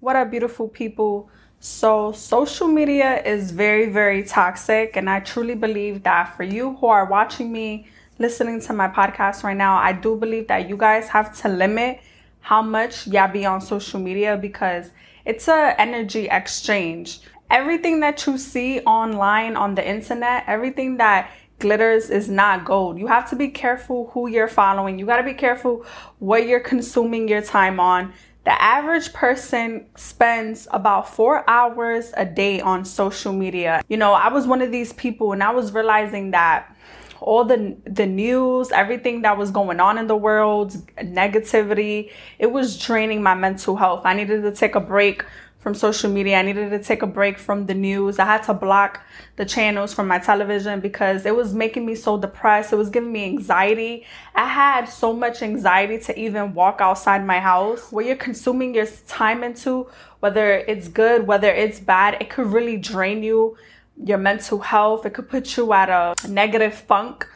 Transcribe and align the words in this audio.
What 0.00 0.16
up, 0.16 0.30
beautiful 0.30 0.68
people? 0.68 1.28
So, 1.58 2.12
social 2.12 2.68
media 2.68 3.22
is 3.22 3.50
very, 3.50 3.90
very 3.90 4.22
toxic, 4.24 4.96
and 4.96 5.10
I 5.10 5.20
truly 5.20 5.54
believe 5.54 6.04
that 6.04 6.34
for 6.36 6.42
you 6.42 6.76
who 6.76 6.86
are 6.86 7.04
watching 7.04 7.52
me, 7.52 7.86
listening 8.18 8.62
to 8.62 8.72
my 8.72 8.88
podcast 8.88 9.42
right 9.42 9.56
now, 9.56 9.76
I 9.76 9.92
do 9.92 10.16
believe 10.16 10.48
that 10.48 10.70
you 10.70 10.76
guys 10.78 11.08
have 11.08 11.36
to 11.42 11.48
limit 11.48 12.00
how 12.40 12.62
much 12.62 13.06
y'all 13.06 13.30
be 13.30 13.44
on 13.44 13.60
social 13.60 14.00
media 14.00 14.38
because 14.38 14.90
it's 15.26 15.48
a 15.48 15.74
energy 15.78 16.28
exchange. 16.30 17.20
Everything 17.50 18.00
that 18.00 18.26
you 18.26 18.38
see 18.38 18.80
online 18.80 19.54
on 19.56 19.74
the 19.74 19.86
internet, 19.86 20.44
everything 20.46 20.96
that 20.96 21.30
glitters 21.60 22.10
is 22.10 22.28
not 22.28 22.64
gold. 22.64 22.98
You 22.98 23.06
have 23.06 23.28
to 23.30 23.36
be 23.36 23.48
careful 23.48 24.10
who 24.12 24.28
you're 24.28 24.48
following. 24.48 24.98
You 24.98 25.06
got 25.06 25.18
to 25.18 25.22
be 25.22 25.34
careful 25.34 25.84
what 26.18 26.46
you're 26.46 26.60
consuming 26.60 27.28
your 27.28 27.42
time 27.42 27.78
on. 27.78 28.12
The 28.44 28.60
average 28.60 29.12
person 29.12 29.86
spends 29.96 30.66
about 30.70 31.14
four 31.14 31.48
hours 31.48 32.12
a 32.16 32.24
day 32.24 32.60
on 32.60 32.84
social 32.84 33.32
media. 33.32 33.82
You 33.88 33.98
know, 33.98 34.12
I 34.12 34.28
was 34.28 34.46
one 34.46 34.62
of 34.62 34.72
these 34.72 34.92
people 34.94 35.32
and 35.32 35.42
I 35.42 35.50
was 35.50 35.72
realizing 35.72 36.30
that 36.30 36.74
all 37.20 37.44
the 37.44 37.76
the 37.84 38.06
news, 38.06 38.72
everything 38.72 39.22
that 39.22 39.36
was 39.36 39.50
going 39.50 39.78
on 39.78 39.98
in 39.98 40.06
the 40.06 40.16
world, 40.16 40.72
negativity, 40.96 42.10
it 42.38 42.50
was 42.50 42.78
draining 42.78 43.22
my 43.22 43.34
mental 43.34 43.76
health. 43.76 44.02
I 44.04 44.14
needed 44.14 44.42
to 44.42 44.52
take 44.52 44.74
a 44.74 44.80
break 44.80 45.24
from 45.60 45.74
social 45.74 46.10
media. 46.10 46.38
I 46.38 46.42
needed 46.42 46.70
to 46.70 46.78
take 46.82 47.02
a 47.02 47.06
break 47.06 47.38
from 47.38 47.66
the 47.66 47.74
news. 47.74 48.18
I 48.18 48.24
had 48.24 48.42
to 48.44 48.54
block 48.54 49.02
the 49.36 49.44
channels 49.44 49.92
from 49.92 50.08
my 50.08 50.18
television 50.18 50.80
because 50.80 51.26
it 51.26 51.36
was 51.36 51.54
making 51.54 51.84
me 51.84 51.94
so 51.94 52.18
depressed. 52.18 52.72
It 52.72 52.76
was 52.76 52.88
giving 52.88 53.12
me 53.12 53.24
anxiety. 53.26 54.06
I 54.34 54.48
had 54.48 54.86
so 54.86 55.12
much 55.12 55.42
anxiety 55.42 55.98
to 55.98 56.18
even 56.18 56.54
walk 56.54 56.80
outside 56.80 57.24
my 57.24 57.40
house. 57.40 57.92
What 57.92 58.06
you're 58.06 58.16
consuming 58.16 58.74
your 58.74 58.86
time 59.06 59.44
into, 59.44 59.88
whether 60.20 60.54
it's 60.54 60.88
good, 60.88 61.26
whether 61.26 61.50
it's 61.50 61.78
bad, 61.78 62.16
it 62.20 62.30
could 62.30 62.46
really 62.46 62.78
drain 62.78 63.22
you, 63.22 63.56
your 64.02 64.18
mental 64.18 64.60
health. 64.60 65.04
It 65.04 65.10
could 65.10 65.28
put 65.28 65.58
you 65.58 65.72
at 65.74 65.90
a 65.90 66.14
negative 66.26 66.74
funk 66.74 67.28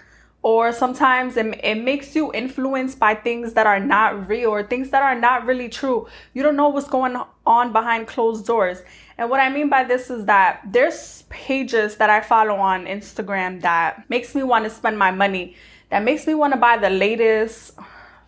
or 0.45 0.73
sometimes 0.73 1.39
it, 1.39 1.59
it 1.64 1.77
makes 1.77 2.14
you 2.14 2.31
influenced 2.34 2.98
by 2.98 3.14
things 3.14 3.55
that 3.55 3.67
are 3.67 3.81
not 3.81 4.28
real 4.28 4.50
or 4.50 4.62
things 4.62 4.91
that 4.91 5.03
are 5.03 5.19
not 5.19 5.47
really 5.47 5.70
true. 5.70 6.06
You 6.34 6.42
don't 6.42 6.55
know 6.55 6.69
what's 6.69 6.87
going 6.87 7.17
on 7.47 7.73
behind 7.73 8.06
closed 8.06 8.45
doors. 8.45 8.83
And 9.17 9.31
what 9.31 9.41
I 9.41 9.48
mean 9.48 9.70
by 9.70 9.84
this 9.84 10.11
is 10.11 10.27
that 10.27 10.61
there's 10.70 11.22
pages 11.31 11.97
that 11.97 12.11
I 12.11 12.20
follow 12.20 12.56
on 12.56 12.84
Instagram 12.84 13.62
that 13.62 14.05
makes 14.11 14.34
me 14.34 14.42
want 14.42 14.65
to 14.65 14.70
spend 14.70 14.98
my 14.98 15.11
money, 15.11 15.56
that 15.89 16.05
makes 16.05 16.27
me 16.27 16.34
want 16.34 16.53
to 16.53 16.59
buy 16.59 16.77
the 16.77 16.91
latest. 16.91 17.72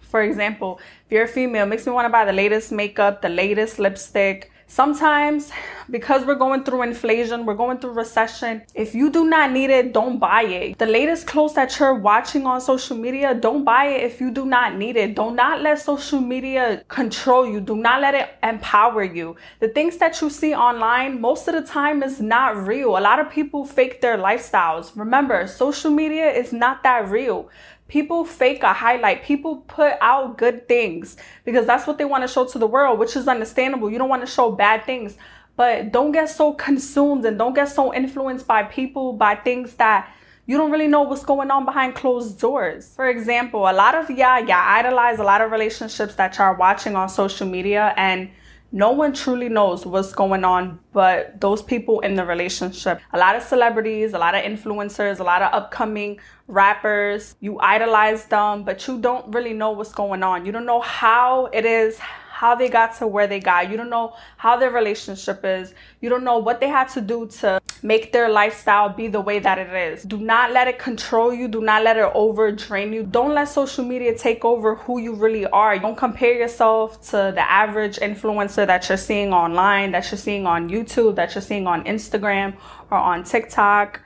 For 0.00 0.22
example, 0.22 0.80
if 1.04 1.12
you're 1.12 1.24
a 1.24 1.28
female, 1.28 1.66
makes 1.66 1.84
me 1.84 1.92
want 1.92 2.06
to 2.06 2.10
buy 2.10 2.24
the 2.24 2.32
latest 2.32 2.72
makeup, 2.72 3.20
the 3.20 3.28
latest 3.28 3.78
lipstick, 3.78 4.50
Sometimes, 4.68 5.52
because 5.88 6.26
we're 6.26 6.34
going 6.34 6.64
through 6.64 6.82
inflation, 6.82 7.46
we're 7.46 7.54
going 7.54 7.78
through 7.78 7.92
recession, 7.92 8.62
if 8.74 8.96
you 8.96 9.10
do 9.10 9.24
not 9.24 9.52
need 9.52 9.70
it, 9.70 9.92
don't 9.92 10.18
buy 10.18 10.42
it. 10.42 10.78
The 10.78 10.86
latest 10.86 11.28
clothes 11.28 11.54
that 11.54 11.78
you're 11.78 11.94
watching 11.94 12.46
on 12.46 12.60
social 12.60 12.96
media, 12.96 13.32
don't 13.32 13.62
buy 13.62 13.86
it 13.86 14.02
if 14.02 14.20
you 14.20 14.32
do 14.32 14.44
not 14.44 14.76
need 14.76 14.96
it. 14.96 15.14
Do 15.14 15.30
not 15.30 15.62
let 15.62 15.78
social 15.78 16.20
media 16.20 16.82
control 16.88 17.46
you. 17.46 17.60
Do 17.60 17.76
not 17.76 18.00
let 18.00 18.14
it 18.14 18.28
empower 18.42 19.04
you. 19.04 19.36
The 19.60 19.68
things 19.68 19.98
that 19.98 20.20
you 20.20 20.30
see 20.30 20.52
online, 20.52 21.20
most 21.20 21.46
of 21.46 21.54
the 21.54 21.62
time, 21.62 22.02
is 22.02 22.20
not 22.20 22.66
real. 22.66 22.98
A 22.98 23.00
lot 23.00 23.20
of 23.20 23.30
people 23.30 23.64
fake 23.64 24.00
their 24.00 24.18
lifestyles. 24.18 24.90
Remember, 24.96 25.46
social 25.46 25.92
media 25.92 26.28
is 26.28 26.52
not 26.52 26.82
that 26.82 27.08
real. 27.08 27.48
People 27.88 28.24
fake 28.24 28.62
a 28.62 28.72
highlight. 28.72 29.22
People 29.22 29.58
put 29.68 29.94
out 30.00 30.38
good 30.38 30.66
things 30.66 31.16
because 31.44 31.66
that's 31.66 31.86
what 31.86 31.98
they 31.98 32.04
want 32.04 32.22
to 32.22 32.28
show 32.28 32.44
to 32.44 32.58
the 32.58 32.66
world, 32.66 32.98
which 32.98 33.14
is 33.14 33.28
understandable. 33.28 33.90
You 33.90 33.98
don't 33.98 34.08
want 34.08 34.22
to 34.22 34.30
show 34.30 34.50
bad 34.50 34.84
things, 34.84 35.16
but 35.56 35.92
don't 35.92 36.12
get 36.12 36.28
so 36.28 36.52
consumed 36.52 37.24
and 37.24 37.38
don't 37.38 37.54
get 37.54 37.68
so 37.68 37.94
influenced 37.94 38.46
by 38.46 38.64
people, 38.64 39.12
by 39.12 39.36
things 39.36 39.74
that 39.74 40.12
you 40.46 40.56
don't 40.56 40.70
really 40.70 40.86
know 40.86 41.02
what's 41.02 41.24
going 41.24 41.50
on 41.50 41.64
behind 41.64 41.94
closed 41.94 42.38
doors. 42.40 42.92
For 42.94 43.08
example, 43.08 43.68
a 43.68 43.72
lot 43.72 43.94
of 43.94 44.08
y'all, 44.10 44.40
y'all 44.40 44.52
idolize 44.52 45.18
a 45.18 45.24
lot 45.24 45.40
of 45.40 45.50
relationships 45.50 46.14
that 46.16 46.36
y'all 46.38 46.46
are 46.46 46.54
watching 46.54 46.94
on 46.94 47.08
social 47.08 47.48
media 47.48 47.92
and 47.96 48.30
no 48.72 48.90
one 48.90 49.12
truly 49.12 49.48
knows 49.48 49.86
what's 49.86 50.12
going 50.12 50.44
on 50.44 50.78
but 50.92 51.40
those 51.40 51.62
people 51.62 52.00
in 52.00 52.14
the 52.14 52.24
relationship. 52.24 53.00
A 53.12 53.18
lot 53.18 53.36
of 53.36 53.42
celebrities, 53.42 54.12
a 54.12 54.18
lot 54.18 54.34
of 54.34 54.42
influencers, 54.42 55.20
a 55.20 55.22
lot 55.22 55.42
of 55.42 55.52
upcoming 55.52 56.18
rappers, 56.48 57.36
you 57.40 57.58
idolize 57.60 58.24
them, 58.26 58.64
but 58.64 58.86
you 58.86 58.98
don't 58.98 59.32
really 59.34 59.52
know 59.52 59.70
what's 59.70 59.92
going 59.92 60.22
on. 60.22 60.44
You 60.46 60.52
don't 60.52 60.66
know 60.66 60.80
how 60.80 61.46
it 61.52 61.64
is 61.64 61.98
how 62.36 62.54
they 62.54 62.68
got 62.68 62.94
to 62.94 63.06
where 63.06 63.26
they 63.26 63.40
got. 63.40 63.70
You 63.70 63.78
don't 63.78 63.88
know 63.88 64.14
how 64.36 64.58
their 64.58 64.70
relationship 64.70 65.42
is. 65.42 65.72
You 66.02 66.10
don't 66.10 66.22
know 66.22 66.36
what 66.36 66.60
they 66.60 66.68
had 66.68 66.88
to 66.90 67.00
do 67.00 67.26
to 67.40 67.62
make 67.82 68.12
their 68.12 68.28
lifestyle 68.28 68.90
be 68.90 69.08
the 69.08 69.22
way 69.22 69.38
that 69.38 69.56
it 69.56 69.72
is. 69.72 70.02
Do 70.02 70.18
not 70.18 70.52
let 70.52 70.68
it 70.68 70.78
control 70.78 71.32
you. 71.32 71.48
Do 71.48 71.62
not 71.62 71.82
let 71.82 71.96
it 71.96 72.10
over 72.14 72.52
drain 72.52 72.92
you. 72.92 73.04
Don't 73.04 73.32
let 73.32 73.48
social 73.48 73.86
media 73.86 74.14
take 74.14 74.44
over 74.44 74.74
who 74.74 75.00
you 75.00 75.14
really 75.14 75.46
are. 75.46 75.78
Don't 75.78 75.96
compare 75.96 76.34
yourself 76.34 77.00
to 77.10 77.32
the 77.34 77.50
average 77.50 77.96
influencer 78.00 78.66
that 78.66 78.86
you're 78.90 78.98
seeing 78.98 79.32
online, 79.32 79.92
that 79.92 80.10
you're 80.10 80.18
seeing 80.18 80.46
on 80.46 80.68
YouTube, 80.68 81.14
that 81.14 81.34
you're 81.34 81.40
seeing 81.40 81.66
on 81.66 81.84
Instagram 81.84 82.54
or 82.90 82.98
on 82.98 83.24
TikTok 83.24 84.02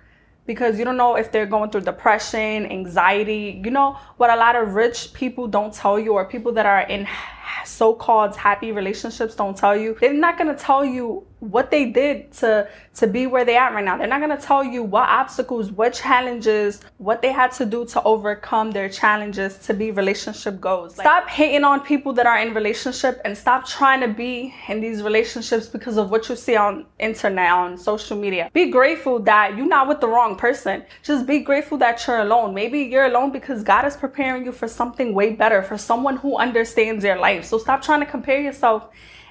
because 0.52 0.80
you 0.80 0.84
don't 0.84 0.96
know 0.96 1.14
if 1.14 1.30
they're 1.30 1.52
going 1.56 1.70
through 1.70 1.82
depression, 1.82 2.66
anxiety. 2.66 3.62
You 3.64 3.70
know 3.70 3.96
what 4.16 4.30
a 4.30 4.36
lot 4.44 4.56
of 4.56 4.74
rich 4.74 5.12
people 5.12 5.46
don't 5.46 5.72
tell 5.72 5.96
you, 6.04 6.14
or 6.14 6.24
people 6.24 6.50
that 6.58 6.66
are 6.66 6.82
in 6.94 7.06
so-called 7.64 8.34
happy 8.34 8.72
relationships 8.72 9.34
don't 9.36 9.56
tell 9.56 9.76
you 9.76 9.96
they're 10.00 10.12
not 10.26 10.38
going 10.38 10.52
to 10.54 10.60
tell 10.68 10.84
you 10.84 11.24
what 11.40 11.70
they 11.70 11.86
did 11.86 12.32
to 12.32 12.68
to 12.94 13.06
be 13.06 13.26
where 13.26 13.44
they 13.44 13.56
at 13.56 13.72
right 13.72 13.84
now. 13.84 13.96
They're 13.96 14.06
not 14.06 14.20
going 14.20 14.36
to 14.36 14.42
tell 14.42 14.62
you 14.62 14.82
what 14.82 15.08
obstacles 15.08 15.70
what 15.72 15.94
challenges 15.94 16.80
what 16.98 17.22
they 17.22 17.32
had 17.32 17.50
to 17.52 17.64
do 17.64 17.86
to 17.86 18.02
overcome 18.02 18.70
their 18.72 18.88
challenges 18.88 19.58
to 19.58 19.74
be 19.74 19.90
relationship 19.90 20.60
goals. 20.60 20.98
Like, 20.98 21.06
stop 21.06 21.28
hating 21.28 21.64
on 21.64 21.80
people 21.80 22.12
that 22.14 22.26
are 22.26 22.38
in 22.38 22.52
relationship 22.52 23.20
and 23.24 23.36
stop 23.36 23.66
trying 23.66 24.00
to 24.00 24.08
be 24.08 24.54
in 24.68 24.80
these 24.80 25.02
relationships 25.02 25.66
because 25.66 25.96
of 25.96 26.10
what 26.10 26.28
you 26.28 26.36
see 26.36 26.56
on 26.56 26.84
internet 26.98 27.50
on 27.50 27.78
social 27.78 28.18
media. 28.18 28.50
Be 28.52 28.70
grateful 28.70 29.18
that 29.20 29.56
you're 29.56 29.66
not 29.66 29.88
with 29.88 30.00
the 30.00 30.08
wrong 30.08 30.36
person. 30.36 30.84
Just 31.02 31.26
be 31.26 31.40
grateful 31.40 31.78
that 31.78 32.06
you're 32.06 32.20
alone. 32.20 32.54
Maybe 32.54 32.80
you're 32.80 33.06
alone 33.06 33.32
because 33.32 33.62
god 33.62 33.86
is 33.86 33.96
preparing 33.96 34.44
you 34.44 34.52
for 34.52 34.68
something 34.68 35.14
way 35.14 35.30
better 35.32 35.62
for 35.62 35.78
someone 35.78 36.18
who 36.18 36.36
understands 36.36 37.02
your 37.02 37.18
life. 37.18 37.44
So 37.46 37.58
stop 37.58 37.80
trying 37.82 38.00
to 38.00 38.06
compare 38.06 38.40
yourself 38.40 38.88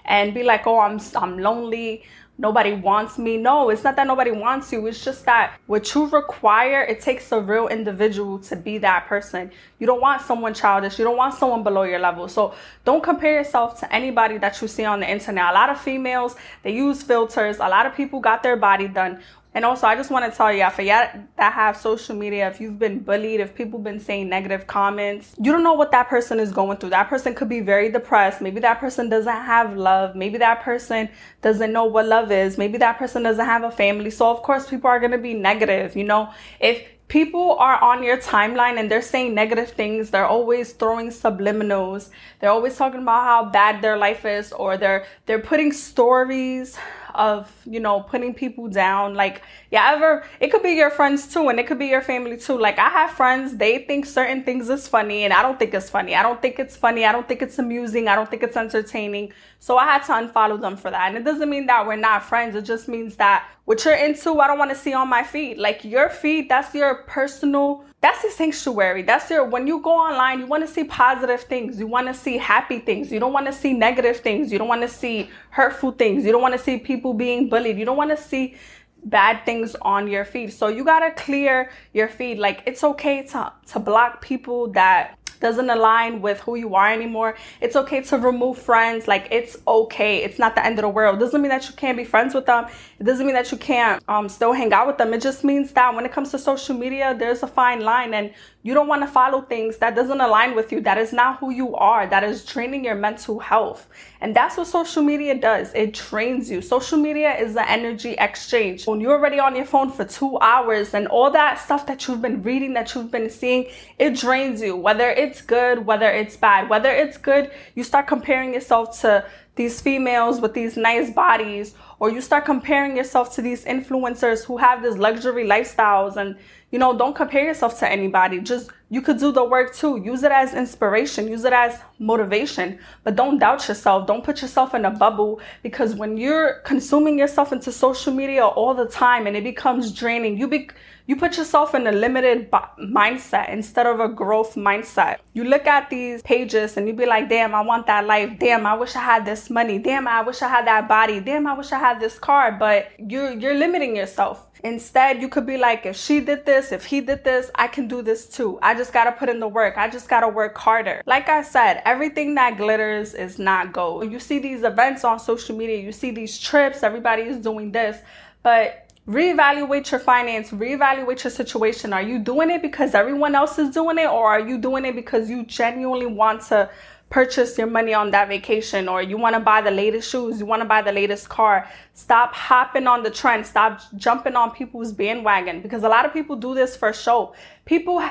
and 0.10 0.34
be 0.34 0.44
like, 0.44 0.68
oh, 0.68 0.80
I'm 0.80 1.00
I'm 1.16 1.40
lonely. 1.40 2.04
Nobody 2.42 2.74
wants 2.74 3.18
me. 3.18 3.36
No, 3.36 3.70
it's 3.70 3.84
not 3.84 3.98
that 3.98 4.08
nobody 4.08 4.32
wants 4.32 4.72
you. 4.72 4.88
It's 4.88 5.04
just 5.04 5.26
that 5.26 5.60
what 5.68 5.94
you 5.94 6.08
require, 6.08 6.82
it 6.84 7.02
takes 7.02 7.34
a 7.34 7.42
real 7.42 7.68
individual 7.68 8.40
to 8.40 8.56
be 8.56 8.78
that 8.78 9.08
person. 9.08 9.52
You 9.78 9.86
don't 9.86 10.00
want 10.00 10.22
someone 10.22 10.54
childish. 10.54 10.98
You 10.98 11.04
don't 11.04 11.18
want 11.18 11.34
someone 11.34 11.64
below 11.64 11.84
your 11.84 12.00
level. 12.00 12.30
So 12.30 12.56
don't 12.86 13.04
compare 13.04 13.34
yourself 13.34 13.78
to 13.82 13.94
anybody 13.94 14.38
that 14.38 14.62
you 14.62 14.70
see 14.70 14.86
on 14.86 15.02
the 15.02 15.12
internet. 15.12 15.50
A 15.50 15.54
lot 15.54 15.70
of 15.70 15.82
females, 15.82 16.38
they 16.64 16.74
use 16.74 17.04
filters. 17.04 17.58
A 17.58 17.68
lot 17.68 17.86
of 17.86 17.94
people 17.94 18.22
got 18.22 18.42
their 18.42 18.56
body 18.56 18.88
done 18.88 19.22
and 19.56 19.66
also, 19.66 19.88
I 19.88 19.96
just 19.96 20.12
want 20.12 20.32
to 20.32 20.38
tell 20.38 20.54
you, 20.54 20.70
for 20.70 20.84
y'all 20.84 21.08
that 21.38 21.54
have 21.54 21.76
social 21.76 22.16
media, 22.16 22.48
if 22.48 22.62
you've 22.62 22.78
been 22.78 23.00
bullied, 23.00 23.40
if 23.40 23.56
people 23.56 23.80
been 23.80 24.00
saying 24.00 24.30
negative 24.30 24.68
comments, 24.68 25.34
you 25.42 25.52
don't 25.52 25.64
know 25.64 25.74
what 25.74 25.92
that 25.92 26.08
person 26.08 26.40
is 26.40 26.52
going 26.52 26.78
through. 26.78 26.92
That 26.92 27.10
person 27.10 27.34
could 27.34 27.50
be 27.50 27.60
very 27.60 27.92
depressed. 27.92 28.42
Maybe 28.42 28.60
that 28.60 28.80
person 28.80 29.10
doesn't 29.10 29.28
have 29.28 29.76
love. 29.76 30.16
Maybe 30.16 30.38
that 30.38 30.62
person 30.62 31.10
doesn't 31.42 31.74
know 31.74 31.86
what 31.86 32.06
love 32.06 32.32
is. 32.32 32.60
Maybe 32.60 32.78
that 32.78 33.00
person 33.00 33.24
doesn't 33.24 33.44
have 33.44 33.64
a 33.64 33.72
family. 33.72 34.12
So 34.12 34.30
of 34.30 34.44
course, 34.44 34.70
people 34.70 34.88
are 34.88 35.00
going 35.00 35.12
to 35.12 35.18
be 35.18 35.34
negative. 35.34 35.96
You 35.96 36.04
know, 36.04 36.32
if 36.60 36.84
people 37.08 37.58
are 37.58 37.82
on 37.82 38.04
your 38.04 38.18
timeline 38.18 38.80
and 38.80 38.90
they're 38.90 39.02
saying 39.02 39.34
negative 39.34 39.72
things 39.72 40.12
they're 40.12 40.28
always 40.28 40.74
throwing 40.74 41.10
subliminals 41.10 42.12
they're 42.40 42.52
always 42.52 42.78
talking 42.78 43.02
about 43.02 43.24
how 43.24 43.44
bad 43.46 43.82
their 43.82 43.98
life 43.98 44.26
is 44.26 44.52
or 44.52 44.78
they're 44.78 45.08
they're 45.26 45.40
putting 45.40 45.72
stories 45.72 46.78
of 47.16 47.52
you 47.66 47.80
know 47.80 48.02
putting 48.02 48.34
people 48.34 48.68
down. 48.68 49.14
Like 49.14 49.42
yeah 49.72 49.92
ever 49.94 50.24
it 50.40 50.52
could 50.52 50.64
be 50.64 50.72
your 50.72 50.90
friends 50.90 51.32
too 51.34 51.50
and 51.50 51.60
it 51.60 51.68
could 51.68 51.80
be 51.80 51.88
your 51.88 52.02
family 52.02 52.38
too. 52.38 52.58
Like 52.58 52.80
i 52.80 52.90
have 52.90 53.12
friends 53.12 53.58
they 53.58 53.80
think 53.80 54.06
certain 54.06 54.44
things 54.44 54.70
is 54.70 54.88
funny 54.88 55.24
and 55.24 55.34
i 55.34 55.42
don't 55.42 55.60
think 55.60 55.74
it's 55.74 55.90
funny. 55.90 56.16
I 56.16 56.24
don't 56.24 56.42
think 56.42 56.60
it's 56.60 56.76
funny. 56.76 57.06
I 57.06 57.12
don't 57.12 57.28
think 57.28 57.42
it's 57.42 57.60
amusing. 57.60 58.08
I 58.08 58.16
don't 58.16 58.30
think 58.30 58.44
it's 58.44 58.58
entertaining. 58.58 59.34
So 59.60 59.78
i 59.78 59.86
had 59.86 60.04
to 60.04 60.14
unfollow 60.14 60.60
them 60.60 60.78
for 60.78 60.90
that. 60.92 61.10
And 61.10 61.18
it 61.18 61.24
doesn't 61.24 61.50
mean 61.50 61.66
that 61.68 61.86
we're 61.86 61.96
not 61.96 62.24
friends. 62.24 62.56
It 62.56 62.64
just 62.64 62.88
means 62.88 63.16
that 63.18 63.48
what 63.70 63.86
you're 63.86 63.94
into 63.94 64.40
i 64.40 64.48
don't 64.48 64.58
want 64.58 64.72
to 64.72 64.76
see 64.76 64.94
on 64.94 65.08
my 65.08 65.22
feed 65.22 65.60
like 65.60 65.84
your 65.84 66.10
feed 66.10 66.50
that's 66.50 66.74
your 66.74 67.04
personal 67.04 67.86
that's 68.02 68.24
your 68.24 68.32
sanctuary. 68.32 69.02
That's 69.02 69.30
your 69.30 69.44
when 69.44 69.68
you 69.68 69.82
go 69.82 69.92
online, 69.92 70.40
you 70.40 70.46
want 70.46 70.66
to 70.66 70.74
see 70.74 70.86
positive 70.86 71.42
things. 71.42 71.80
You 71.80 71.88
want 71.88 72.08
to 72.08 72.14
see 72.14 72.38
happy 72.38 72.80
things. 72.80 73.12
You 73.12 73.20
don't 73.20 73.34
want 73.34 73.46
to 73.48 73.54
see 73.54 73.74
negative 73.74 74.18
things. 74.18 74.54
You 74.54 74.58
don't 74.58 74.70
want 74.70 74.84
to 74.84 74.88
see 74.88 75.30
hurtful 75.50 75.92
things. 75.92 76.24
You 76.24 76.32
don't 76.32 76.42
want 76.42 76.54
to 76.54 76.60
see 76.60 76.78
people 76.78 77.14
being 77.14 77.50
bullied. 77.50 77.78
You 77.78 77.84
don't 77.84 77.98
want 77.98 78.12
to 78.12 78.18
see 78.18 78.56
bad 79.04 79.46
things 79.46 79.76
on 79.82 80.08
your 80.08 80.24
feed. 80.24 80.54
So 80.54 80.70
you 80.70 80.86
got 80.86 81.00
to 81.00 81.12
clear 81.12 81.72
your 81.94 82.08
feed. 82.08 82.40
Like 82.40 82.64
it's 82.66 82.86
okay 82.86 83.24
to 83.28 83.52
to 83.68 83.80
block 83.80 84.22
people 84.22 84.70
that 84.72 85.19
doesn't 85.40 85.70
align 85.70 86.22
with 86.22 86.40
who 86.42 86.56
you 86.56 86.76
are 86.76 86.92
anymore, 86.92 87.38
it's 87.62 87.76
okay 87.76 88.02
to 88.02 88.18
remove 88.18 88.58
friends. 88.58 89.08
Like 89.08 89.28
it's 89.32 89.58
okay. 89.68 90.24
It's 90.24 90.40
not 90.40 90.56
the 90.56 90.66
end 90.66 90.80
of 90.80 90.84
the 90.84 90.90
world. 90.90 91.18
It 91.18 91.20
doesn't 91.20 91.42
mean 91.42 91.50
that 91.50 91.68
you 91.68 91.76
can't 91.76 91.98
be 91.98 92.04
friends 92.04 92.34
with 92.34 92.46
them. 92.46 92.66
It 93.00 93.04
doesn't 93.04 93.26
mean 93.26 93.36
that 93.36 93.52
you 93.52 93.58
can't 93.58 94.04
um, 94.08 94.30
still 94.30 94.54
hang 94.54 94.74
out 94.74 94.88
with 94.88 94.98
them. 94.98 95.14
It 95.14 95.22
just 95.22 95.44
means 95.44 95.72
that 95.74 95.94
when 95.94 96.06
it 96.06 96.12
comes 96.12 96.32
to 96.32 96.40
social 96.40 96.76
media, 96.76 97.16
there's 97.18 97.44
a 97.44 97.48
fine 97.48 97.82
line 97.82 98.14
and 98.14 98.34
you 98.62 98.74
don't 98.74 98.88
want 98.88 99.02
to 99.04 99.08
follow 99.08 99.42
things 99.42 99.78
that 99.78 99.96
doesn't 99.96 100.20
align 100.20 100.54
with 100.54 100.74
you. 100.74 100.82
That 100.82 100.98
is 100.98 101.14
not 101.14 101.40
who 101.40 101.50
you 101.50 101.76
are. 101.78 102.06
That 102.08 102.26
is 102.26 102.44
draining 102.44 102.84
your 102.84 102.96
mental 102.96 103.40
health. 103.40 103.88
And 104.20 104.36
that's 104.36 104.58
what 104.58 104.68
social 104.68 105.02
media 105.02 105.40
does. 105.40 105.74
It 105.74 105.94
trains 105.94 106.52
you. 106.52 106.62
Social 106.62 106.98
media 106.98 107.38
is 107.38 107.54
the 107.54 107.70
energy 107.70 108.16
exchange. 108.20 108.86
When 108.86 109.00
you're 109.00 109.14
already 109.14 109.40
on 109.40 109.56
your 109.56 109.64
phone 109.66 109.92
for 109.92 110.04
two 110.04 110.38
hours 110.40 110.94
and 110.94 111.08
all 111.08 111.32
that 111.32 111.60
stuff 111.60 111.86
that 111.86 112.06
you've 112.06 112.22
been 112.22 112.44
reading, 112.44 112.74
that 112.74 112.94
you've 112.94 113.12
been 113.12 113.30
seeing, 113.30 113.68
it 113.98 114.16
drains 114.18 114.62
you. 114.62 114.76
Whether 114.76 115.10
it's 115.10 115.42
good, 115.42 115.86
whether 115.86 116.12
it's 116.12 116.36
bad. 116.36 116.70
Whether 116.70 116.92
it's 116.92 117.18
good, 117.18 117.52
you 117.76 117.86
start 117.86 118.08
comparing 118.08 118.54
yourself 118.54 119.00
to 119.02 119.26
these 119.56 119.82
females 119.82 120.40
with 120.40 120.54
these 120.54 120.78
nice 120.78 121.12
bodies, 121.12 121.76
or 122.00 122.10
you 122.10 122.22
start 122.22 122.46
comparing 122.46 122.96
yourself 122.96 123.36
to 123.36 123.42
these 123.42 123.66
influencers 123.66 124.46
who 124.46 124.58
have 124.58 124.82
these 124.82 124.98
luxury 124.98 125.46
lifestyles 125.46 126.16
and 126.16 126.36
you 126.72 126.78
know, 126.78 126.96
don't 126.96 127.16
compare 127.16 127.44
yourself 127.44 127.80
to 127.80 127.92
anybody. 127.92 128.40
Just 128.40 128.70
you 128.90 129.02
could 129.02 129.18
do 129.18 129.32
the 129.32 129.44
work 129.44 129.74
too. 129.74 129.98
Use 129.98 130.24
it 130.24 130.32
as 130.32 130.54
inspiration, 130.54 131.28
use 131.28 131.44
it 131.44 131.54
as 131.54 131.80
motivation, 131.98 132.80
but 133.04 133.16
don't 133.16 133.40
doubt 133.40 133.68
yourself. 133.68 134.06
Don't 134.06 134.24
put 134.24 134.42
yourself 134.42 134.76
in 134.76 134.86
a 134.86 134.92
bubble 134.92 135.40
because 135.64 135.96
when 135.96 136.18
you're 136.18 136.60
consuming 136.66 137.18
yourself 137.18 137.52
into 137.52 137.72
social 137.72 138.14
media 138.14 138.46
all 138.46 138.74
the 138.74 138.86
time 138.88 139.26
and 139.26 139.36
it 139.36 139.44
becomes 139.44 139.92
draining, 139.92 140.38
you 140.38 140.48
be 140.48 140.70
you 141.08 141.16
put 141.16 141.38
yourself 141.38 141.74
in 141.74 141.88
a 141.88 141.92
limited 141.92 142.52
mindset 142.52 143.50
instead 143.50 143.88
of 143.88 144.00
a 144.00 144.08
growth 144.08 144.54
mindset. 144.54 145.18
You 145.34 145.44
look 145.44 145.66
at 145.66 145.90
these 145.90 146.22
pages 146.22 146.78
and 146.78 146.88
you 146.88 146.94
be 146.94 147.08
like, 147.08 147.28
damn, 147.28 147.56
I 147.56 147.62
want 147.62 147.88
that 147.88 148.06
life. 148.06 148.38
Damn, 148.38 148.68
I 148.68 148.76
wish 148.76 148.96
I 148.96 149.00
had 149.00 149.26
this 149.26 149.50
money. 149.50 149.80
Damn, 149.80 150.08
I 150.08 150.22
wish 150.22 150.44
I 150.44 150.48
had 150.48 150.68
that 150.68 150.88
body. 150.88 151.20
Damn, 151.20 151.48
I 151.48 151.58
wish 151.58 151.72
I 151.72 151.80
had 151.80 151.89
this 151.98 152.20
car. 152.20 152.52
But 152.52 152.92
you're, 152.98 153.32
you're 153.32 153.56
limiting 153.56 153.96
yourself. 153.96 154.46
Instead, 154.64 155.22
you 155.22 155.30
could 155.30 155.46
be 155.46 155.58
like, 155.58 155.86
if 155.86 155.96
she 155.96 156.20
did 156.20 156.46
this, 156.46 156.72
if 156.72 156.84
he 156.84 157.00
did 157.00 157.24
this, 157.24 157.50
I 157.56 157.68
can 157.68 157.88
do 157.88 158.02
this 158.02 158.28
too. 158.28 158.60
I 158.62 158.76
just 158.76 158.92
gotta 158.92 159.14
put 159.14 159.30
in 159.30 159.40
the 159.40 159.48
work. 159.48 159.78
I 159.78 159.90
just 159.90 160.10
gotta 160.10 160.28
work 160.28 160.58
harder. 160.58 161.02
Like 161.06 161.30
I 161.30 161.44
said, 161.44 161.82
everything 161.86 162.36
that 162.36 162.58
glitters 162.58 163.14
is 163.14 163.40
not 163.40 163.72
gold. 163.72 164.12
You 164.12 164.20
see 164.20 164.40
these 164.40 164.64
events 164.64 165.06
on 165.06 165.18
social 165.20 165.56
media, 165.56 165.78
you 165.78 165.94
see 165.94 166.12
these 166.12 166.38
trips, 166.38 166.84
everybody 166.84 167.24
is 167.24 167.38
doing 167.38 167.72
this, 167.72 168.02
but 168.44 168.90
reevaluate 169.08 169.90
your 169.92 170.00
finance, 170.00 170.52
reevaluate 170.52 171.24
your 171.24 171.32
situation. 171.32 171.94
Are 171.94 172.02
you 172.02 172.20
doing 172.20 172.52
it 172.52 172.62
because 172.62 172.94
everyone 172.94 173.36
else 173.36 173.58
is 173.58 173.70
doing 173.72 173.98
it, 173.98 174.08
or 174.08 174.28
are 174.28 174.42
you 174.42 174.58
doing 174.58 174.84
it 174.84 174.94
because 174.94 175.30
you 175.30 175.46
genuinely 175.46 176.06
want 176.06 176.42
to 176.48 176.70
purchase 177.10 177.58
your 177.58 177.68
money 177.68 177.94
on 177.94 178.12
that 178.12 178.28
vacation, 178.28 178.88
or 178.88 179.02
you 179.02 179.18
want 179.18 179.36
to 179.36 179.40
buy 179.40 179.62
the 179.62 179.72
latest 179.72 180.10
shoes, 180.10 180.40
you 180.40 180.46
want 180.46 180.62
to 180.62 180.68
buy 180.68 180.82
the 180.82 180.92
latest 180.92 181.28
car? 181.28 181.68
Stop 181.94 182.34
hopping 182.34 182.88
on 182.88 183.04
the 183.04 183.10
trend, 183.10 183.46
stop 183.46 183.82
jumping 183.96 184.36
on 184.36 184.52
people's 184.52 184.92
bandwagon 184.92 185.62
because 185.62 185.84
a 185.84 185.90
lot 185.90 186.06
of 186.06 186.14
people 186.14 186.36
do 186.36 186.54
this 186.54 186.76
for 186.76 186.94
show. 186.94 187.34
People 187.66 188.04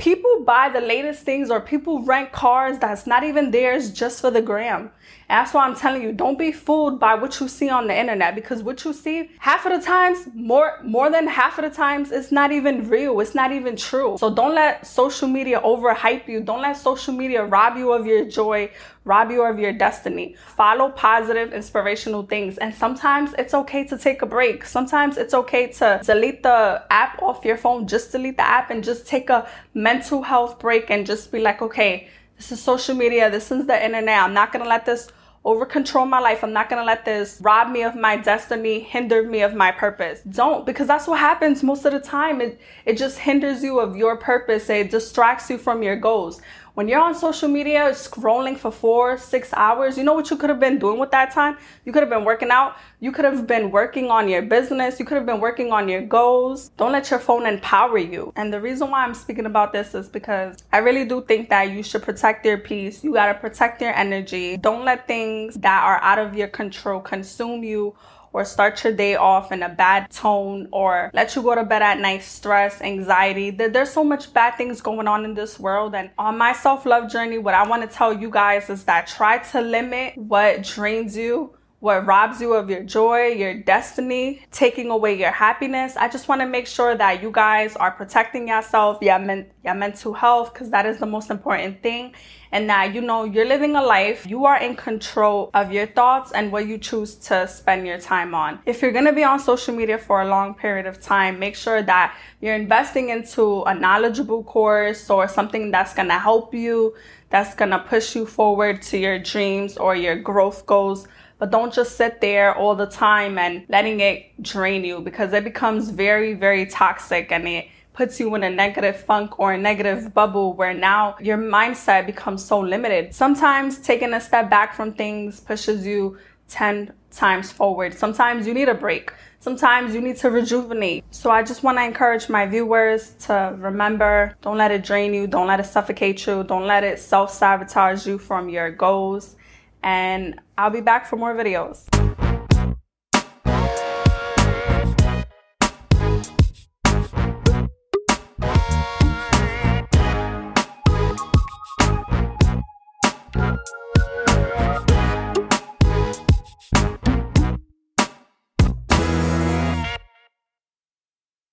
people 0.00 0.44
buy 0.44 0.70
the 0.70 0.80
latest 0.80 1.24
things 1.24 1.50
or 1.50 1.60
people 1.60 2.02
rent 2.02 2.32
cars 2.32 2.78
that's 2.78 3.06
not 3.06 3.22
even 3.22 3.50
theirs 3.50 3.90
just 3.92 4.20
for 4.22 4.30
the 4.30 4.40
gram. 4.40 4.90
That's 5.28 5.54
why 5.54 5.64
I'm 5.64 5.76
telling 5.76 6.02
you, 6.02 6.12
don't 6.12 6.38
be 6.38 6.50
fooled 6.50 6.98
by 6.98 7.14
what 7.14 7.38
you 7.38 7.46
see 7.46 7.68
on 7.68 7.86
the 7.86 7.96
internet 7.96 8.34
because 8.34 8.62
what 8.62 8.84
you 8.84 8.92
see 8.92 9.30
half 9.38 9.64
of 9.66 9.78
the 9.78 9.86
times, 9.86 10.26
more 10.34 10.80
more 10.82 11.10
than 11.10 11.28
half 11.28 11.58
of 11.58 11.64
the 11.64 11.70
times, 11.70 12.10
it's 12.10 12.32
not 12.32 12.50
even 12.50 12.88
real. 12.88 13.20
It's 13.20 13.34
not 13.34 13.52
even 13.52 13.76
true. 13.76 14.16
So 14.18 14.34
don't 14.34 14.54
let 14.54 14.86
social 14.86 15.28
media 15.28 15.60
overhype 15.60 16.26
you. 16.26 16.40
Don't 16.40 16.62
let 16.62 16.76
social 16.78 17.14
media 17.14 17.44
rob 17.44 17.76
you 17.76 17.92
of 17.92 18.06
your 18.06 18.24
joy, 18.24 18.70
rob 19.04 19.30
you 19.30 19.42
of 19.42 19.58
your 19.58 19.72
destiny. 19.72 20.36
Follow 20.56 20.90
positive, 20.90 21.52
inspirational 21.52 22.24
things. 22.24 22.58
And 22.58 22.74
sometimes 22.74 23.34
it's 23.38 23.54
okay 23.54 23.84
to 23.84 23.96
take 23.96 24.22
a 24.22 24.26
break. 24.26 24.64
Sometimes 24.64 25.16
it's 25.16 25.34
okay 25.34 25.68
to 25.72 26.00
delete 26.04 26.42
the 26.42 26.84
app 26.90 27.22
off 27.22 27.44
your 27.44 27.56
phone, 27.56 27.86
just 27.86 28.12
delete 28.12 28.36
the 28.36 28.46
app 28.46 28.70
and 28.70 28.84
just 28.84 29.06
take 29.06 29.30
a 29.30 29.48
mental 29.74 30.22
health 30.22 30.58
break 30.58 30.90
and 30.90 31.06
just 31.06 31.32
be 31.32 31.40
like, 31.40 31.62
okay, 31.62 32.08
this 32.36 32.52
is 32.52 32.62
social 32.62 32.94
media. 32.94 33.30
This 33.30 33.50
is 33.50 33.66
the 33.66 33.84
internet. 33.84 34.22
I'm 34.22 34.34
not 34.34 34.52
going 34.52 34.62
to 34.62 34.68
let 34.68 34.86
this 34.86 35.10
over 35.44 35.64
control 35.64 36.04
my 36.04 36.20
life. 36.20 36.44
I'm 36.44 36.52
not 36.52 36.68
to 36.68 36.84
let 36.84 37.04
this 37.04 37.40
rob 37.40 37.70
me 37.70 37.82
of 37.82 37.96
my 37.96 38.16
destiny, 38.16 38.80
hinder 38.80 39.22
me 39.22 39.40
of 39.40 39.54
my 39.54 39.72
purpose. 39.72 40.20
Don't 40.28 40.66
because 40.66 40.86
that's 40.86 41.06
what 41.06 41.18
happens 41.18 41.62
most 41.62 41.84
of 41.86 41.92
the 41.92 42.00
time. 42.00 42.40
It 42.40 42.60
it 42.84 42.98
just 42.98 43.18
hinders 43.18 43.62
you 43.62 43.80
of 43.80 43.96
your 43.96 44.16
purpose. 44.16 44.68
It 44.68 44.90
distracts 44.90 45.48
you 45.48 45.56
from 45.56 45.82
your 45.82 45.96
goals. 45.96 46.42
When 46.80 46.88
you're 46.88 47.02
on 47.02 47.14
social 47.14 47.46
media 47.46 47.90
scrolling 47.90 48.56
for 48.56 48.70
four, 48.70 49.18
six 49.18 49.52
hours, 49.52 49.98
you 49.98 50.02
know 50.02 50.14
what 50.14 50.30
you 50.30 50.36
could 50.38 50.48
have 50.48 50.58
been 50.58 50.78
doing 50.78 50.98
with 50.98 51.10
that 51.10 51.30
time? 51.30 51.58
You 51.84 51.92
could 51.92 52.02
have 52.02 52.08
been 52.08 52.24
working 52.24 52.50
out. 52.50 52.78
You 53.00 53.12
could 53.12 53.26
have 53.26 53.46
been 53.46 53.70
working 53.70 54.10
on 54.10 54.30
your 54.30 54.40
business. 54.40 54.98
You 54.98 55.04
could 55.04 55.18
have 55.18 55.26
been 55.26 55.40
working 55.40 55.72
on 55.72 55.90
your 55.90 56.00
goals. 56.00 56.70
Don't 56.78 56.92
let 56.92 57.10
your 57.10 57.20
phone 57.20 57.44
empower 57.44 57.98
you. 57.98 58.32
And 58.34 58.50
the 58.50 58.62
reason 58.62 58.88
why 58.90 59.04
I'm 59.04 59.12
speaking 59.12 59.44
about 59.44 59.74
this 59.74 59.94
is 59.94 60.08
because 60.08 60.56
I 60.72 60.78
really 60.78 61.04
do 61.04 61.20
think 61.20 61.50
that 61.50 61.70
you 61.70 61.82
should 61.82 62.02
protect 62.02 62.46
your 62.46 62.56
peace. 62.56 63.04
You 63.04 63.12
got 63.12 63.26
to 63.26 63.34
protect 63.34 63.82
your 63.82 63.92
energy. 63.92 64.56
Don't 64.56 64.86
let 64.86 65.06
things 65.06 65.56
that 65.56 65.82
are 65.82 66.00
out 66.00 66.18
of 66.18 66.34
your 66.34 66.48
control 66.48 66.98
consume 67.00 67.62
you 67.62 67.94
or 68.32 68.44
start 68.44 68.82
your 68.84 68.92
day 68.92 69.16
off 69.16 69.52
in 69.52 69.62
a 69.62 69.68
bad 69.68 70.10
tone 70.10 70.68
or 70.72 71.10
let 71.12 71.34
you 71.34 71.42
go 71.42 71.54
to 71.54 71.64
bed 71.64 71.82
at 71.82 71.98
night 71.98 72.22
stress, 72.22 72.80
anxiety. 72.80 73.50
There's 73.50 73.90
so 73.90 74.04
much 74.04 74.32
bad 74.32 74.56
things 74.56 74.80
going 74.80 75.08
on 75.08 75.24
in 75.24 75.34
this 75.34 75.58
world. 75.58 75.94
And 75.94 76.10
on 76.18 76.38
my 76.38 76.52
self 76.52 76.86
love 76.86 77.10
journey, 77.10 77.38
what 77.38 77.54
I 77.54 77.66
want 77.66 77.88
to 77.88 77.88
tell 77.88 78.12
you 78.12 78.30
guys 78.30 78.70
is 78.70 78.84
that 78.84 79.06
try 79.06 79.38
to 79.38 79.60
limit 79.60 80.16
what 80.16 80.62
drains 80.62 81.16
you 81.16 81.54
what 81.80 82.04
robs 82.04 82.42
you 82.42 82.52
of 82.52 82.68
your 82.68 82.82
joy, 82.82 83.28
your 83.28 83.54
destiny, 83.54 84.42
taking 84.52 84.90
away 84.90 85.18
your 85.18 85.30
happiness. 85.30 85.96
I 85.96 86.08
just 86.08 86.28
want 86.28 86.42
to 86.42 86.46
make 86.46 86.66
sure 86.66 86.94
that 86.94 87.22
you 87.22 87.30
guys 87.30 87.74
are 87.76 87.90
protecting 87.90 88.48
yourself, 88.48 88.98
your, 89.00 89.18
men- 89.18 89.50
your 89.64 89.74
mental 89.74 90.12
health, 90.12 90.52
because 90.52 90.68
that 90.70 90.84
is 90.84 90.98
the 90.98 91.06
most 91.06 91.30
important 91.30 91.82
thing. 91.82 92.12
And 92.52 92.68
that 92.68 92.94
you 92.94 93.00
know 93.00 93.24
you're 93.24 93.46
living 93.46 93.76
a 93.76 93.82
life, 93.82 94.26
you 94.26 94.44
are 94.44 94.58
in 94.58 94.76
control 94.76 95.50
of 95.54 95.72
your 95.72 95.86
thoughts 95.86 96.32
and 96.32 96.52
what 96.52 96.66
you 96.66 96.76
choose 96.76 97.14
to 97.26 97.48
spend 97.48 97.86
your 97.86 97.98
time 97.98 98.34
on. 98.34 98.58
If 98.66 98.82
you're 98.82 98.92
gonna 98.92 99.12
be 99.12 99.24
on 99.24 99.38
social 99.38 99.74
media 99.74 99.96
for 99.96 100.20
a 100.20 100.28
long 100.28 100.54
period 100.54 100.84
of 100.84 101.00
time, 101.00 101.38
make 101.38 101.54
sure 101.54 101.80
that 101.80 102.14
you're 102.40 102.56
investing 102.56 103.10
into 103.10 103.62
a 103.62 103.74
knowledgeable 103.74 104.42
course 104.42 105.08
or 105.08 105.28
something 105.28 105.70
that's 105.70 105.94
gonna 105.94 106.18
help 106.18 106.52
you, 106.52 106.94
that's 107.30 107.54
gonna 107.54 107.78
push 107.78 108.16
you 108.16 108.26
forward 108.26 108.82
to 108.82 108.98
your 108.98 109.18
dreams 109.20 109.78
or 109.78 109.94
your 109.94 110.16
growth 110.16 110.66
goals 110.66 111.06
but 111.40 111.50
don't 111.50 111.72
just 111.72 111.96
sit 111.96 112.20
there 112.20 112.54
all 112.54 112.76
the 112.76 112.86
time 112.86 113.38
and 113.38 113.64
letting 113.70 113.98
it 114.00 114.40
drain 114.42 114.84
you 114.84 115.00
because 115.00 115.32
it 115.32 115.42
becomes 115.42 115.88
very, 115.88 116.34
very 116.34 116.66
toxic 116.66 117.32
and 117.32 117.48
it 117.48 117.66
puts 117.94 118.20
you 118.20 118.34
in 118.34 118.42
a 118.44 118.50
negative 118.50 118.96
funk 119.00 119.40
or 119.40 119.54
a 119.54 119.58
negative 119.58 120.12
bubble 120.12 120.52
where 120.52 120.74
now 120.74 121.16
your 121.18 121.38
mindset 121.38 122.04
becomes 122.04 122.44
so 122.44 122.60
limited. 122.60 123.14
Sometimes 123.14 123.78
taking 123.78 124.12
a 124.12 124.20
step 124.20 124.50
back 124.50 124.74
from 124.74 124.92
things 124.92 125.40
pushes 125.40 125.86
you 125.86 126.18
10 126.48 126.92
times 127.10 127.50
forward. 127.50 127.94
Sometimes 127.94 128.46
you 128.46 128.52
need 128.52 128.68
a 128.68 128.74
break. 128.74 129.10
Sometimes 129.40 129.94
you 129.94 130.02
need 130.02 130.16
to 130.18 130.30
rejuvenate. 130.30 131.02
So 131.10 131.30
I 131.30 131.42
just 131.42 131.62
want 131.62 131.78
to 131.78 131.84
encourage 131.84 132.28
my 132.28 132.44
viewers 132.44 133.12
to 133.26 133.56
remember 133.58 134.36
don't 134.42 134.58
let 134.58 134.70
it 134.70 134.84
drain 134.84 135.14
you, 135.14 135.26
don't 135.26 135.46
let 135.46 135.58
it 135.58 135.64
suffocate 135.64 136.26
you, 136.26 136.44
don't 136.44 136.66
let 136.66 136.84
it 136.84 136.98
self 136.98 137.32
sabotage 137.32 138.06
you 138.06 138.18
from 138.18 138.50
your 138.50 138.70
goals 138.70 139.36
and 139.82 140.38
I'll 140.60 140.68
be 140.68 140.82
back 140.82 141.06
for 141.06 141.16
more 141.16 141.34
videos. 141.34 142.09